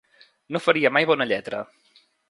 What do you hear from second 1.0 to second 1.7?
bona lletra